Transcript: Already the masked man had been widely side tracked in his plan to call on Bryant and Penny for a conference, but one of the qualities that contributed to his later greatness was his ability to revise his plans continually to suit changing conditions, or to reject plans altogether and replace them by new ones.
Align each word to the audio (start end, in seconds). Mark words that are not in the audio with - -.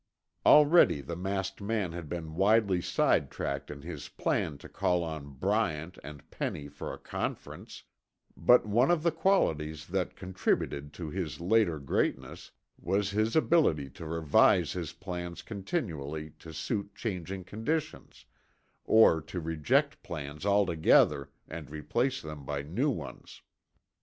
Already 0.47 0.99
the 1.01 1.15
masked 1.15 1.61
man 1.61 1.91
had 1.91 2.09
been 2.09 2.33
widely 2.33 2.81
side 2.81 3.29
tracked 3.29 3.69
in 3.69 3.83
his 3.83 4.09
plan 4.09 4.57
to 4.57 4.67
call 4.67 5.03
on 5.03 5.33
Bryant 5.33 5.99
and 6.03 6.27
Penny 6.31 6.67
for 6.67 6.91
a 6.91 6.97
conference, 6.97 7.83
but 8.35 8.65
one 8.65 8.89
of 8.89 9.03
the 9.03 9.11
qualities 9.11 9.85
that 9.89 10.15
contributed 10.15 10.91
to 10.93 11.11
his 11.11 11.39
later 11.39 11.77
greatness 11.77 12.49
was 12.79 13.11
his 13.11 13.35
ability 13.35 13.91
to 13.91 14.07
revise 14.07 14.71
his 14.71 14.91
plans 14.91 15.43
continually 15.43 16.31
to 16.39 16.51
suit 16.51 16.95
changing 16.95 17.43
conditions, 17.43 18.25
or 18.83 19.21
to 19.21 19.39
reject 19.39 20.01
plans 20.01 20.47
altogether 20.47 21.29
and 21.47 21.69
replace 21.69 22.23
them 22.23 22.43
by 22.43 22.63
new 22.63 22.89
ones. 22.89 23.43